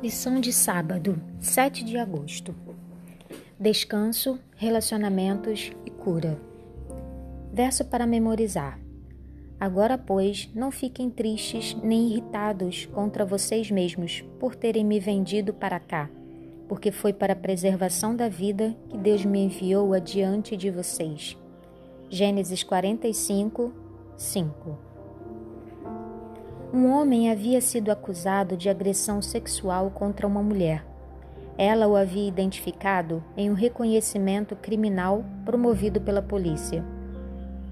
Lição 0.00 0.40
de 0.40 0.52
sábado, 0.52 1.20
7 1.40 1.84
de 1.84 1.98
agosto. 1.98 2.54
Descanso, 3.58 4.38
relacionamentos 4.54 5.72
e 5.84 5.90
cura. 5.90 6.40
Verso 7.52 7.84
para 7.84 8.06
memorizar. 8.06 8.78
Agora, 9.58 9.98
pois, 9.98 10.48
não 10.54 10.70
fiquem 10.70 11.10
tristes 11.10 11.74
nem 11.82 12.10
irritados 12.10 12.86
contra 12.86 13.24
vocês 13.24 13.72
mesmos 13.72 14.24
por 14.38 14.54
terem 14.54 14.84
me 14.84 15.00
vendido 15.00 15.52
para 15.52 15.80
cá, 15.80 16.08
porque 16.68 16.92
foi 16.92 17.12
para 17.12 17.32
a 17.32 17.36
preservação 17.36 18.14
da 18.14 18.28
vida 18.28 18.76
que 18.88 18.96
Deus 18.96 19.24
me 19.24 19.40
enviou 19.40 19.92
adiante 19.92 20.56
de 20.56 20.70
vocês. 20.70 21.36
Gênesis 22.08 22.62
45, 22.62 23.72
5. 24.16 24.87
Um 26.70 26.92
homem 26.92 27.30
havia 27.30 27.62
sido 27.62 27.90
acusado 27.90 28.54
de 28.54 28.68
agressão 28.68 29.22
sexual 29.22 29.90
contra 29.90 30.26
uma 30.26 30.42
mulher. 30.42 30.84
Ela 31.56 31.88
o 31.88 31.96
havia 31.96 32.28
identificado 32.28 33.24
em 33.38 33.50
um 33.50 33.54
reconhecimento 33.54 34.54
criminal 34.54 35.24
promovido 35.46 35.98
pela 35.98 36.20
polícia. 36.20 36.84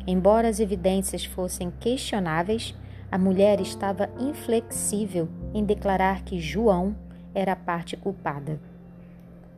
Embora 0.07 0.49
as 0.49 0.61
evidências 0.61 1.27
fossem 1.27 1.71
questionáveis, 1.79 2.75
a 3.13 3.19
mulher 3.19 3.61
estava 3.61 4.09
inflexível 4.19 5.29
em 5.53 5.63
declarar 5.63 6.23
que 6.25 6.39
João 6.39 6.97
era 7.35 7.53
a 7.53 7.57
parte 7.57 7.99
culpada. 7.99 8.59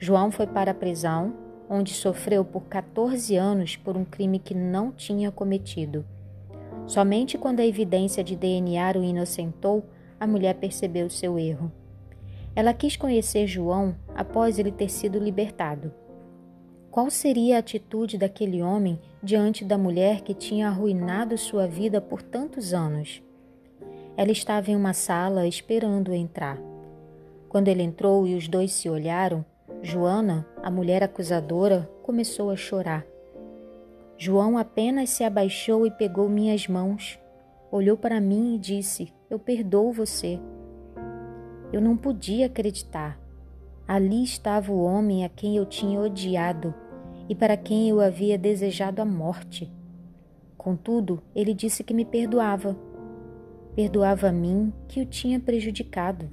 João 0.00 0.32
foi 0.32 0.48
para 0.48 0.72
a 0.72 0.74
prisão, 0.74 1.32
onde 1.70 1.94
sofreu 1.94 2.44
por 2.44 2.62
14 2.64 3.36
anos 3.36 3.76
por 3.76 3.96
um 3.96 4.04
crime 4.04 4.40
que 4.40 4.54
não 4.54 4.90
tinha 4.90 5.30
cometido. 5.30 6.04
Somente 6.88 7.36
quando 7.36 7.60
a 7.60 7.66
evidência 7.66 8.24
de 8.24 8.34
DNA 8.34 8.94
o 8.96 9.04
inocentou, 9.04 9.84
a 10.18 10.26
mulher 10.26 10.54
percebeu 10.54 11.10
seu 11.10 11.38
erro. 11.38 11.70
Ela 12.56 12.72
quis 12.72 12.96
conhecer 12.96 13.46
João 13.46 13.94
após 14.16 14.58
ele 14.58 14.72
ter 14.72 14.88
sido 14.88 15.18
libertado. 15.18 15.92
Qual 16.90 17.10
seria 17.10 17.56
a 17.56 17.58
atitude 17.58 18.16
daquele 18.16 18.62
homem 18.62 18.98
diante 19.22 19.66
da 19.66 19.76
mulher 19.76 20.22
que 20.22 20.32
tinha 20.32 20.66
arruinado 20.66 21.36
sua 21.36 21.66
vida 21.66 22.00
por 22.00 22.22
tantos 22.22 22.72
anos? 22.72 23.22
Ela 24.16 24.32
estava 24.32 24.70
em 24.70 24.74
uma 24.74 24.94
sala 24.94 25.46
esperando 25.46 26.14
entrar. 26.14 26.58
Quando 27.50 27.68
ele 27.68 27.82
entrou 27.82 28.26
e 28.26 28.34
os 28.34 28.48
dois 28.48 28.72
se 28.72 28.88
olharam, 28.88 29.44
Joana, 29.82 30.46
a 30.62 30.70
mulher 30.70 31.02
acusadora, 31.02 31.88
começou 32.02 32.50
a 32.50 32.56
chorar. 32.56 33.04
João 34.20 34.58
apenas 34.58 35.10
se 35.10 35.22
abaixou 35.22 35.86
e 35.86 35.92
pegou 35.92 36.28
minhas 36.28 36.66
mãos, 36.66 37.16
olhou 37.70 37.96
para 37.96 38.20
mim 38.20 38.56
e 38.56 38.58
disse: 38.58 39.12
Eu 39.30 39.38
perdoo 39.38 39.92
você. 39.92 40.40
Eu 41.72 41.80
não 41.80 41.96
podia 41.96 42.46
acreditar. 42.46 43.16
Ali 43.86 44.24
estava 44.24 44.72
o 44.72 44.82
homem 44.82 45.24
a 45.24 45.28
quem 45.28 45.56
eu 45.56 45.64
tinha 45.64 46.00
odiado 46.00 46.74
e 47.28 47.34
para 47.34 47.56
quem 47.56 47.88
eu 47.88 48.00
havia 48.00 48.36
desejado 48.36 49.00
a 49.00 49.04
morte. 49.04 49.72
Contudo, 50.56 51.22
ele 51.32 51.54
disse 51.54 51.84
que 51.84 51.94
me 51.94 52.04
perdoava. 52.04 52.76
Perdoava 53.76 54.30
a 54.30 54.32
mim 54.32 54.72
que 54.88 55.00
o 55.00 55.06
tinha 55.06 55.38
prejudicado. 55.38 56.28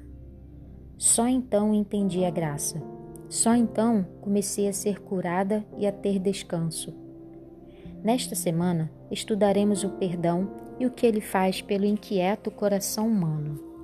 Só 0.98 1.28
então 1.28 1.72
entendi 1.72 2.26
a 2.26 2.32
graça. 2.32 2.82
Só 3.30 3.54
então 3.54 4.08
comecei 4.22 4.68
a 4.68 4.74
ser 4.74 5.02
curada 5.02 5.64
e 5.78 5.86
a 5.86 5.92
ter 5.92 6.18
descanso. 6.18 7.05
Nesta 8.06 8.36
semana, 8.36 8.92
estudaremos 9.10 9.84
o 9.84 9.90
perdão 9.90 10.48
e 10.80 10.86
o 10.86 10.92
que 10.92 11.08
ele 11.08 11.20
faz 11.20 11.60
pelo 11.60 11.86
inquieto 11.86 12.52
coração 12.52 13.08
humano. 13.08 13.75